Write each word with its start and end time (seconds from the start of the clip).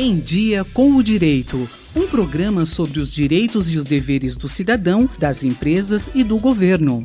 Em 0.00 0.20
Dia 0.20 0.64
com 0.64 0.94
o 0.94 1.02
Direito. 1.02 1.68
Um 1.96 2.06
programa 2.06 2.64
sobre 2.64 3.00
os 3.00 3.10
direitos 3.10 3.68
e 3.68 3.76
os 3.76 3.84
deveres 3.84 4.36
do 4.36 4.48
cidadão, 4.48 5.10
das 5.18 5.42
empresas 5.42 6.08
e 6.14 6.22
do 6.22 6.38
governo. 6.38 7.04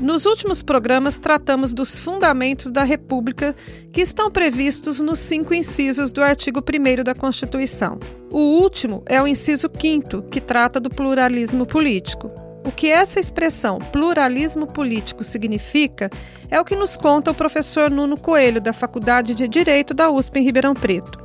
Nos 0.00 0.26
últimos 0.26 0.60
programas, 0.60 1.20
tratamos 1.20 1.72
dos 1.72 2.00
fundamentos 2.00 2.72
da 2.72 2.82
República 2.82 3.54
que 3.92 4.00
estão 4.00 4.28
previstos 4.28 5.00
nos 5.00 5.20
cinco 5.20 5.54
incisos 5.54 6.10
do 6.10 6.20
artigo 6.20 6.58
1 6.58 7.04
da 7.04 7.14
Constituição. 7.14 7.96
O 8.32 8.60
último 8.60 9.04
é 9.06 9.22
o 9.22 9.28
inciso 9.28 9.70
5, 9.72 10.22
que 10.22 10.40
trata 10.40 10.80
do 10.80 10.90
pluralismo 10.90 11.64
político. 11.64 12.49
O 12.64 12.70
que 12.70 12.88
essa 12.88 13.18
expressão 13.18 13.78
pluralismo 13.78 14.66
político 14.66 15.24
significa 15.24 16.10
é 16.50 16.60
o 16.60 16.64
que 16.64 16.76
nos 16.76 16.96
conta 16.96 17.30
o 17.30 17.34
professor 17.34 17.90
Nuno 17.90 18.20
Coelho, 18.20 18.60
da 18.60 18.72
Faculdade 18.72 19.34
de 19.34 19.48
Direito 19.48 19.94
da 19.94 20.10
USP 20.10 20.40
em 20.40 20.44
Ribeirão 20.44 20.74
Preto. 20.74 21.18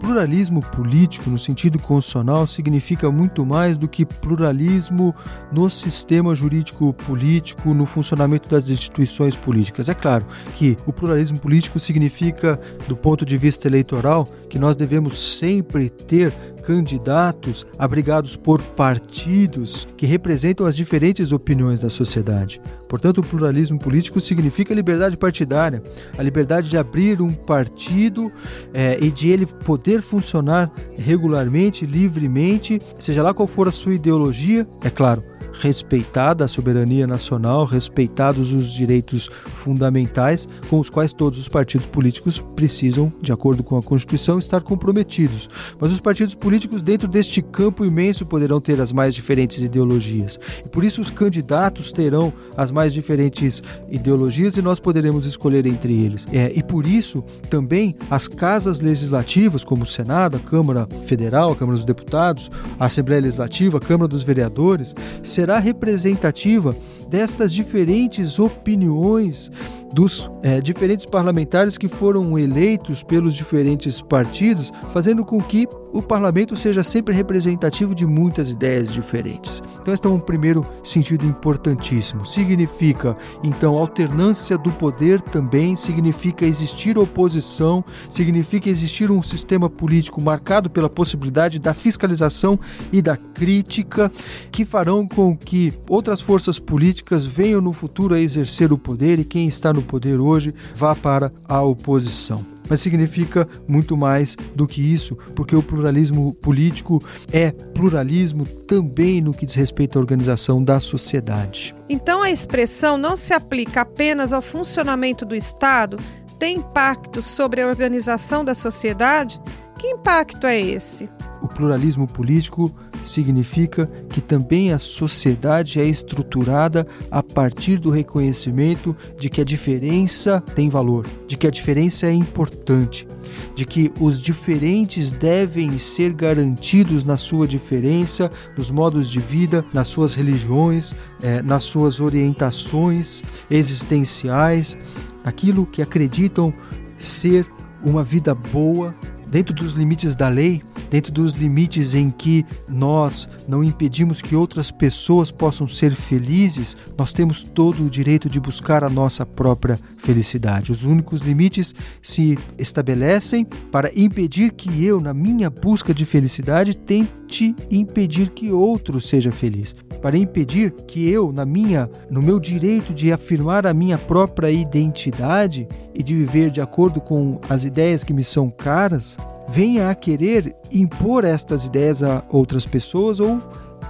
Pluralismo 0.00 0.60
político, 0.60 1.28
no 1.28 1.38
sentido 1.38 1.80
constitucional, 1.80 2.46
significa 2.46 3.10
muito 3.10 3.44
mais 3.44 3.76
do 3.76 3.88
que 3.88 4.06
pluralismo 4.06 5.12
no 5.50 5.68
sistema 5.68 6.32
jurídico 6.32 6.92
político, 6.92 7.74
no 7.74 7.86
funcionamento 7.86 8.48
das 8.48 8.68
instituições 8.68 9.34
políticas. 9.34 9.88
É 9.88 9.94
claro 9.94 10.24
que 10.54 10.76
o 10.86 10.92
pluralismo 10.92 11.40
político 11.40 11.80
significa, 11.80 12.60
do 12.86 12.96
ponto 12.96 13.24
de 13.24 13.36
vista 13.36 13.66
eleitoral, 13.66 14.28
que 14.48 14.60
nós 14.60 14.76
devemos 14.76 15.38
sempre 15.38 15.90
ter 15.90 16.32
candidatos 16.66 17.64
abrigados 17.78 18.34
por 18.34 18.60
partidos 18.60 19.86
que 19.96 20.04
representam 20.04 20.66
as 20.66 20.76
diferentes 20.76 21.30
opiniões 21.30 21.78
da 21.78 21.88
sociedade. 21.88 22.60
Portanto, 22.88 23.18
o 23.18 23.22
pluralismo 23.22 23.78
político 23.78 24.20
significa 24.20 24.74
liberdade 24.74 25.16
partidária, 25.16 25.80
a 26.18 26.22
liberdade 26.22 26.68
de 26.68 26.76
abrir 26.76 27.22
um 27.22 27.32
partido 27.32 28.32
é, 28.74 28.98
e 29.00 29.10
de 29.10 29.30
ele 29.30 29.46
poder 29.46 30.02
funcionar 30.02 30.72
regularmente, 30.96 31.86
livremente, 31.86 32.80
seja 32.98 33.22
lá 33.22 33.32
qual 33.32 33.46
for 33.46 33.68
a 33.68 33.72
sua 33.72 33.94
ideologia, 33.94 34.66
é 34.84 34.90
claro 34.90 35.35
respeitada 35.60 36.44
a 36.44 36.48
soberania 36.48 37.06
nacional, 37.06 37.64
respeitados 37.64 38.52
os 38.52 38.72
direitos 38.72 39.28
fundamentais 39.46 40.48
com 40.68 40.78
os 40.78 40.90
quais 40.90 41.12
todos 41.12 41.38
os 41.38 41.48
partidos 41.48 41.86
políticos 41.86 42.38
precisam, 42.54 43.12
de 43.20 43.32
acordo 43.32 43.62
com 43.62 43.76
a 43.76 43.82
Constituição, 43.82 44.38
estar 44.38 44.60
comprometidos. 44.60 45.48
Mas 45.80 45.92
os 45.92 46.00
partidos 46.00 46.34
políticos, 46.34 46.82
dentro 46.82 47.08
deste 47.08 47.40
campo 47.40 47.84
imenso, 47.84 48.26
poderão 48.26 48.60
ter 48.60 48.80
as 48.80 48.92
mais 48.92 49.14
diferentes 49.14 49.62
ideologias. 49.62 50.38
E 50.64 50.68
por 50.68 50.84
isso 50.84 51.00
os 51.00 51.10
candidatos 51.10 51.92
terão 51.92 52.32
as 52.56 52.70
mais 52.70 52.92
diferentes 52.92 53.62
ideologias 53.90 54.56
e 54.56 54.62
nós 54.62 54.78
poderemos 54.78 55.26
escolher 55.26 55.66
entre 55.66 56.02
eles. 56.02 56.26
É, 56.32 56.52
e 56.54 56.62
por 56.62 56.86
isso 56.86 57.24
também 57.50 57.96
as 58.10 58.28
casas 58.28 58.80
legislativas, 58.80 59.64
como 59.64 59.84
o 59.84 59.86
Senado, 59.86 60.36
a 60.36 60.40
Câmara 60.40 60.86
Federal, 61.04 61.52
a 61.52 61.56
Câmara 61.56 61.76
dos 61.76 61.84
Deputados, 61.84 62.50
a 62.78 62.86
Assembleia 62.86 63.22
Legislativa, 63.22 63.78
a 63.78 63.80
Câmara 63.80 64.08
dos 64.08 64.22
Vereadores, 64.22 64.94
serão 65.22 65.45
será 65.46 65.60
representativa 65.60 66.74
destas 67.08 67.52
diferentes 67.52 68.40
opiniões 68.40 69.48
dos 69.92 70.28
é, 70.42 70.60
diferentes 70.60 71.06
parlamentares 71.06 71.78
que 71.78 71.88
foram 71.88 72.36
eleitos 72.36 73.02
pelos 73.02 73.34
diferentes 73.34 74.02
partidos, 74.02 74.72
fazendo 74.92 75.24
com 75.24 75.38
que 75.38 75.68
o 75.92 76.02
parlamento 76.02 76.56
seja 76.56 76.82
sempre 76.82 77.14
representativo 77.14 77.94
de 77.94 78.04
muitas 78.06 78.50
ideias 78.50 78.92
diferentes. 78.92 79.62
Então, 79.80 79.94
este 79.94 80.06
é 80.06 80.10
um 80.10 80.18
primeiro 80.18 80.66
sentido 80.82 81.24
importantíssimo. 81.24 82.26
Significa, 82.26 83.16
então, 83.42 83.78
alternância 83.78 84.58
do 84.58 84.70
poder 84.72 85.20
também, 85.20 85.76
significa 85.76 86.44
existir 86.44 86.98
oposição, 86.98 87.84
significa 88.10 88.68
existir 88.68 89.10
um 89.10 89.22
sistema 89.22 89.70
político 89.70 90.20
marcado 90.20 90.68
pela 90.68 90.90
possibilidade 90.90 91.58
da 91.58 91.72
fiscalização 91.72 92.58
e 92.92 93.00
da 93.00 93.16
crítica, 93.16 94.10
que 94.50 94.64
farão 94.64 95.06
com 95.06 95.35
que 95.36 95.72
outras 95.88 96.20
forças 96.20 96.58
políticas 96.58 97.24
venham 97.24 97.60
no 97.60 97.72
futuro 97.72 98.14
a 98.14 98.20
exercer 98.20 98.72
o 98.72 98.78
poder 98.78 99.18
e 99.18 99.24
quem 99.24 99.46
está 99.46 99.72
no 99.72 99.82
poder 99.82 100.20
hoje 100.20 100.54
vá 100.74 100.94
para 100.94 101.32
a 101.48 101.62
oposição 101.62 102.56
mas 102.68 102.80
significa 102.80 103.48
muito 103.66 103.96
mais 103.96 104.36
do 104.54 104.66
que 104.66 104.82
isso, 104.82 105.16
porque 105.34 105.54
o 105.54 105.62
pluralismo 105.62 106.34
político 106.34 107.02
é 107.32 107.50
pluralismo 107.50 108.44
também 108.44 109.20
no 109.20 109.32
que 109.32 109.46
diz 109.46 109.54
respeito 109.54 109.98
à 109.98 110.00
organização 110.00 110.62
da 110.62 110.80
sociedade. 110.80 111.74
Então 111.88 112.22
a 112.22 112.30
expressão 112.30 112.98
não 112.98 113.16
se 113.16 113.32
aplica 113.32 113.82
apenas 113.82 114.32
ao 114.32 114.42
funcionamento 114.42 115.24
do 115.24 115.34
Estado, 115.34 115.96
tem 116.38 116.58
impacto 116.58 117.22
sobre 117.22 117.62
a 117.62 117.66
organização 117.66 118.44
da 118.44 118.54
sociedade? 118.54 119.40
Que 119.78 119.88
impacto 119.88 120.46
é 120.46 120.58
esse? 120.60 121.08
O 121.42 121.48
pluralismo 121.48 122.06
político 122.06 122.74
significa 123.04 123.86
que 124.08 124.20
também 124.20 124.72
a 124.72 124.78
sociedade 124.78 125.78
é 125.78 125.84
estruturada 125.84 126.86
a 127.10 127.22
partir 127.22 127.78
do 127.78 127.90
reconhecimento 127.90 128.96
de 129.18 129.28
que 129.28 129.40
a 129.40 129.44
diferença 129.44 130.40
tem 130.54 130.68
valor, 130.68 131.06
de 131.26 131.36
que 131.36 131.46
a 131.46 131.50
diferença 131.50 132.06
é 132.06 132.12
importante, 132.12 133.06
de 133.54 133.64
que 133.64 133.92
os 134.00 134.20
diferentes 134.20 135.10
devem 135.10 135.78
ser 135.78 136.12
garantidos 136.14 137.04
na 137.04 137.16
sua 137.16 137.46
diferença, 137.46 138.30
nos 138.56 138.70
modos 138.70 139.10
de 139.10 139.18
vida, 139.18 139.64
nas 139.74 139.88
suas 139.88 140.14
religiões, 140.14 140.94
eh, 141.22 141.42
nas 141.42 141.64
suas 141.64 142.00
orientações 142.00 143.22
existenciais, 143.50 144.76
aquilo 145.22 145.66
que 145.66 145.82
acreditam 145.82 146.52
ser 146.96 147.46
uma 147.84 148.02
vida 148.02 148.34
boa 148.34 148.94
dentro 149.30 149.54
dos 149.54 149.72
limites 149.72 150.14
da 150.14 150.28
lei 150.28 150.62
dentro 150.90 151.12
dos 151.12 151.32
limites 151.32 151.94
em 151.94 152.10
que 152.10 152.44
nós 152.68 153.28
não 153.48 153.62
impedimos 153.62 154.22
que 154.22 154.36
outras 154.36 154.70
pessoas 154.70 155.30
possam 155.30 155.66
ser 155.66 155.94
felizes, 155.94 156.76
nós 156.96 157.12
temos 157.12 157.42
todo 157.42 157.84
o 157.84 157.90
direito 157.90 158.28
de 158.28 158.40
buscar 158.40 158.84
a 158.84 158.90
nossa 158.90 159.24
própria 159.24 159.78
felicidade. 159.96 160.72
Os 160.72 160.84
únicos 160.84 161.20
limites 161.20 161.74
se 162.00 162.38
estabelecem 162.58 163.44
para 163.70 163.90
impedir 163.98 164.52
que 164.52 164.84
eu, 164.84 165.00
na 165.00 165.12
minha 165.12 165.50
busca 165.50 165.92
de 165.92 166.04
felicidade, 166.04 166.76
tente 166.76 167.54
impedir 167.70 168.30
que 168.30 168.52
outro 168.52 169.00
seja 169.00 169.32
feliz, 169.32 169.74
para 170.00 170.16
impedir 170.16 170.70
que 170.86 171.08
eu, 171.08 171.32
na 171.32 171.44
minha, 171.44 171.90
no 172.10 172.22
meu 172.22 172.38
direito 172.38 172.94
de 172.94 173.12
afirmar 173.12 173.66
a 173.66 173.74
minha 173.74 173.98
própria 173.98 174.50
identidade 174.50 175.66
e 175.94 176.02
de 176.02 176.14
viver 176.14 176.50
de 176.50 176.60
acordo 176.60 177.00
com 177.00 177.40
as 177.48 177.64
ideias 177.64 178.04
que 178.04 178.12
me 178.12 178.22
são 178.22 178.50
caras, 178.50 179.16
venha 179.48 179.90
a 179.90 179.94
querer 179.94 180.54
impor 180.70 181.24
estas 181.24 181.64
ideias 181.64 182.02
a 182.02 182.24
outras 182.30 182.66
pessoas 182.66 183.20
ou 183.20 183.40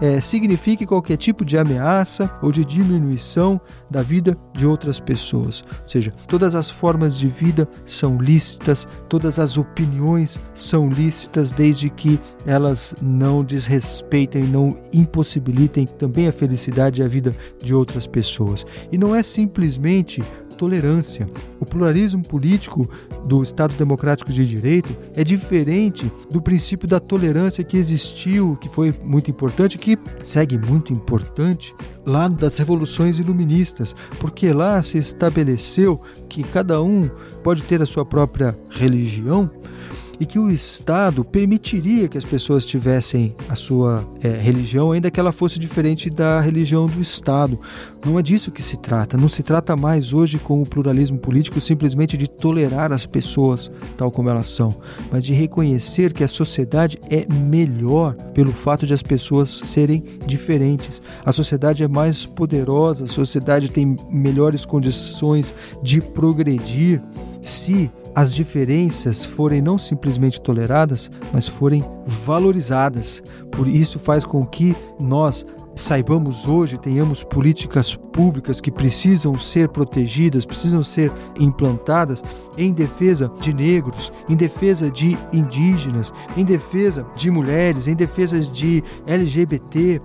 é, 0.01 0.21
signifique 0.21 0.87
qualquer 0.87 1.17
tipo 1.17 1.45
de 1.45 1.57
ameaça 1.57 2.31
ou 2.43 2.53
de 2.53 2.65
diminuição 2.65 3.61
da 3.91 4.03
vida 4.03 4.37
de 4.53 4.67
outras 4.67 5.01
pessoas. 5.01 5.65
Ou 5.83 5.89
seja, 5.89 6.13
todas 6.27 6.55
as 6.55 6.69
formas 6.69 7.19
de 7.19 7.29
vida 7.29 7.69
são 7.85 8.19
lícitas, 8.19 8.87
todas 9.09 9.39
as 9.39 9.57
opiniões 9.57 10.39
são 10.55 10.89
lícitas, 10.89 11.51
desde 11.51 11.89
que 11.89 12.19
elas 12.45 12.95
não 13.01 13.45
desrespeitem, 13.45 14.45
não 14.45 14.77
impossibilitem 14.93 15.87
também 15.87 16.29
a 16.29 16.33
felicidade 16.33 17.01
e 17.01 17.05
a 17.05 17.09
vida 17.09 17.33
de 17.63 17.75
outras 17.75 18.07
pessoas. 18.07 18.67
E 18.93 18.99
não 18.99 19.15
é 19.15 19.23
simplesmente 19.23 20.23
tolerância. 20.57 21.29
O 21.61 21.65
pluralismo 21.65 22.23
político 22.27 22.89
do 23.25 23.43
Estado 23.43 23.75
Democrático 23.75 24.33
de 24.33 24.47
Direito 24.47 24.97
é 25.15 25.23
diferente 25.23 26.11
do 26.31 26.41
princípio 26.43 26.89
da 26.89 26.99
tolerância 26.99 27.63
que 27.63 27.77
existiu, 27.77 28.57
que 28.61 28.69
foi 28.69 28.95
muito 29.03 29.31
importante, 29.31 29.79
que 29.79 29.99
segue 30.25 30.59
muito 30.59 30.93
importante 30.93 31.75
lá 32.05 32.29
das 32.29 32.57
revoluções 32.59 33.19
iluministas, 33.19 33.95
porque 34.19 34.53
lá 34.53 34.83
se 34.83 34.99
estabeleceu 34.99 36.01
que 36.29 36.43
cada 36.43 36.81
um 36.83 37.09
pode 37.43 37.63
ter 37.63 37.83
a 37.83 37.87
sua 37.87 38.05
própria 38.05 38.57
religião, 38.71 39.51
e 40.19 40.27
que 40.27 40.39
o 40.39 40.51
Estado 40.51 41.25
permitiria 41.25 42.09
que 42.09 42.19
as 42.19 42.25
pessoas 42.25 42.65
tivessem 42.65 43.35
a 43.49 43.55
sua 43.55 44.07
é, 44.23 44.29
religião, 44.29 44.93
ainda 44.93 45.11
que 45.11 45.21
ela 45.21 45.33
fosse 45.33 45.59
diferente 45.59 46.09
da 46.09 46.41
religião 46.41 46.87
do 46.87 47.01
Estado. 47.01 47.59
Não 48.05 48.19
é 48.19 48.23
disso 48.23 48.51
que 48.51 48.63
se 48.63 48.77
trata. 48.77 49.17
Não 49.17 49.29
se 49.29 49.43
trata 49.43 49.77
mais 49.77 50.13
hoje 50.13 50.39
com 50.39 50.63
o 50.63 50.67
pluralismo 50.67 51.19
político 51.19 51.61
simplesmente 51.61 52.17
de 52.17 52.29
tolerar 52.29 52.93
as 52.93 53.05
pessoas 53.05 53.71
tal 53.97 54.11
como 54.11 54.31
elas 54.31 54.49
são, 54.49 54.69
mas 55.11 55.25
de 55.25 55.35
reconhecer 55.35 56.13
que 56.13 56.25
a 56.25 56.29
sociedade 56.29 56.99
é 57.11 57.27
melhor 57.33 58.15
pelo 58.33 58.53
fato 58.53 58.87
de 58.87 58.95
as 58.95 59.03
pessoas 59.03 59.49
serem 59.65 60.05
diferentes. 60.27 61.03
A 61.25 61.33
sociedade 61.33 61.83
é 61.83 61.89
mais 61.89 62.25
poderosa, 62.25 63.05
a 63.05 63.09
sociedade 63.09 63.71
tem 63.71 63.97
melhores 64.11 64.65
condições 64.65 65.53
de 65.83 66.01
progredir 66.01 67.03
se 67.49 67.91
as 68.15 68.33
diferenças 68.33 69.25
forem 69.25 69.61
não 69.61 69.77
simplesmente 69.79 70.41
toleradas, 70.41 71.11
mas 71.33 71.47
forem 71.47 71.83
valorizadas. 72.07 73.23
Por 73.53 73.69
isso 73.69 73.99
faz 73.99 74.25
com 74.25 74.45
que 74.45 74.75
nós 75.01 75.47
saibamos 75.77 76.49
hoje, 76.49 76.79
tenhamos 76.79 77.23
políticas 77.23 77.95
públicas 77.95 78.61
que 78.61 78.71
precisam 78.71 79.39
ser 79.39 79.69
protegidas, 79.69 80.47
precisam 80.47 80.83
ser 80.83 81.13
implantadas 81.39 82.25
em 82.57 82.73
defesa 82.73 83.31
de 83.39 83.53
negros, 83.53 84.11
em 84.29 84.35
defesa 84.35 84.91
de 84.91 85.17
indígenas, 85.33 86.13
em 86.35 86.45
defesa 86.45 87.07
de 87.15 87.31
mulheres, 87.31 87.87
em 87.87 87.95
defesa 87.95 88.41
de 88.41 88.83
LGBT, 89.07 90.01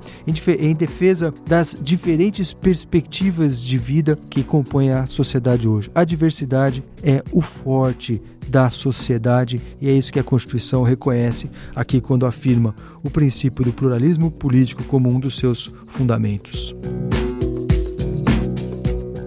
em 0.59 0.75
defesa 0.75 1.33
das 1.47 1.75
diferentes 1.81 2.53
perspectivas 2.53 3.63
de 3.63 3.77
vida 3.77 4.19
que 4.29 4.43
compõem 4.43 4.91
a 4.91 5.05
sociedade 5.05 5.67
hoje. 5.67 5.89
A 5.95 6.03
diversidade 6.03 6.83
é 7.01 7.23
o 7.31 7.41
forte 7.41 8.21
da 8.47 8.69
sociedade 8.69 9.61
e 9.79 9.89
é 9.89 9.91
isso 9.91 10.11
que 10.11 10.19
a 10.19 10.23
Constituição 10.23 10.83
reconhece 10.83 11.49
aqui 11.75 12.01
quando 12.01 12.25
afirma 12.25 12.75
o 13.03 13.09
princípio 13.09 13.63
do 13.63 13.73
pluralismo 13.73 14.29
político 14.31 14.83
como 14.83 15.09
um 15.09 15.19
dos 15.19 15.37
seus 15.37 15.73
fundamentos. 15.87 16.75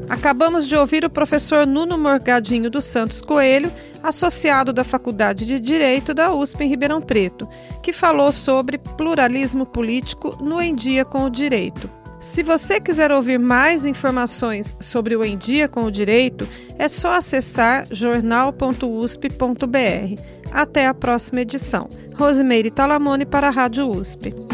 Acabamos 0.08 0.69
de 0.69 0.76
ouvir 0.76 1.05
o 1.05 1.11
professor 1.11 1.66
Nuno 1.66 1.99
Morgadinho 1.99 2.70
dos 2.70 2.84
Santos 2.84 3.20
Coelho, 3.20 3.72
associado 4.02 4.72
da 4.72 4.84
Faculdade 4.84 5.44
de 5.44 5.58
Direito 5.58 6.14
da 6.14 6.32
USP 6.32 6.62
em 6.62 6.69
Ribeirão 6.69 7.00
Preto, 7.00 7.49
que 7.82 7.93
falou 7.93 8.31
sobre 8.31 8.78
pluralismo 8.78 9.67
político 9.67 10.37
no 10.43 10.60
Em 10.60 10.75
Dia 10.75 11.05
com 11.05 11.25
o 11.25 11.31
Direito. 11.31 11.90
Se 12.25 12.43
você 12.43 12.81
quiser 12.81 13.12
ouvir 13.12 13.38
mais 13.38 13.85
informações 13.85 14.75
sobre 14.81 15.15
o 15.15 15.23
Em 15.23 15.37
Dia 15.37 15.69
com 15.69 15.85
o 15.85 15.91
Direito, 15.91 16.49
é 16.79 16.88
só 16.88 17.12
acessar 17.12 17.85
jornal.usp.br. 17.91 20.23
Até 20.50 20.87
a 20.87 20.94
próxima 20.94 21.43
edição. 21.43 21.87
Rosimeire 22.15 22.71
Talamone 22.71 23.26
para 23.26 23.49
a 23.49 23.50
Rádio 23.50 23.91
USP. 23.91 24.54